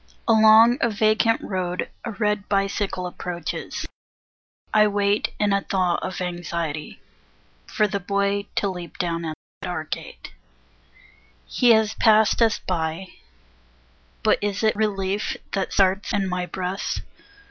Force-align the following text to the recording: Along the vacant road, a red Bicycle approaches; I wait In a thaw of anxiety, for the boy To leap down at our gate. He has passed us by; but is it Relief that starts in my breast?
Along 0.27 0.77
the 0.79 0.89
vacant 0.89 1.41
road, 1.41 1.87
a 2.03 2.11
red 2.13 2.49
Bicycle 2.49 3.05
approaches; 3.05 3.85
I 4.73 4.87
wait 4.87 5.31
In 5.39 5.53
a 5.53 5.61
thaw 5.61 5.97
of 6.01 6.21
anxiety, 6.21 6.99
for 7.67 7.87
the 7.87 7.99
boy 7.99 8.47
To 8.55 8.67
leap 8.67 8.97
down 8.97 9.25
at 9.25 9.35
our 9.63 9.83
gate. 9.83 10.31
He 11.45 11.69
has 11.73 11.93
passed 11.93 12.41
us 12.41 12.57
by; 12.57 13.09
but 14.23 14.39
is 14.41 14.63
it 14.63 14.75
Relief 14.75 15.37
that 15.51 15.71
starts 15.71 16.11
in 16.13 16.27
my 16.27 16.47
breast? 16.47 17.01